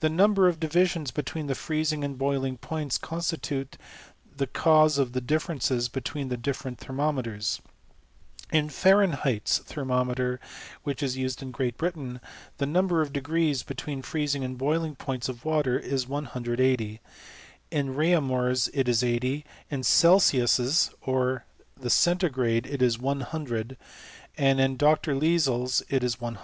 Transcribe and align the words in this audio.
The 0.00 0.10
number 0.10 0.48
of 0.48 0.58
divisions 0.58 1.12
between 1.12 1.46
the 1.46 1.54
freez 1.54 1.92
ing 1.92 2.02
and 2.02 2.18
boiling 2.18 2.56
points 2.56 2.98
constitute 2.98 3.76
the 4.36 4.48
cause 4.48 4.98
of 4.98 5.12
the 5.12 5.20
differ 5.20 5.54
ISBces 5.54 5.92
between 5.92 6.28
different 6.28 6.80
thermometers. 6.80 7.62
In 8.50 8.68
Fahrenheit's 8.68 9.60
diermometer, 9.60 10.40
which 10.82 11.04
is 11.04 11.16
used 11.16 11.40
in 11.40 11.52
Great 11.52 11.76
Britain, 11.76 12.20
the 12.58 12.66
num 12.66 12.88
ber 12.88 13.00
of 13.00 13.12
degrees, 13.12 13.62
between 13.62 14.00
the 14.00 14.06
freezing 14.08 14.42
and 14.42 14.58
boiling 14.58 14.96
points 14.96 15.28
of 15.28 15.44
water, 15.44 15.78
is 15.78 16.08
1 16.08 16.30
80; 16.34 17.00
in 17.70 17.94
Reaumurs 17.94 18.68
it 18.74 18.88
is 18.88 19.04
80; 19.04 19.44
in 19.70 19.84
Celsius's, 19.84 20.90
or 21.00 21.44
ibe 21.80 21.92
centigrade, 21.92 22.66
it 22.66 22.82
is 22.82 22.98
100; 22.98 23.76
and 24.36 24.58
in 24.58 24.76
De 24.76 24.98
Lisle's 25.14 25.82
it 25.88 26.02
is 26.02 26.20
150. 26.20 26.30